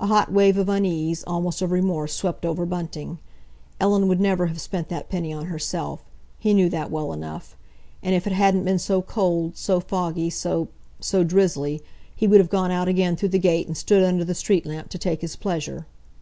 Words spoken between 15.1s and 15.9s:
his pleasure.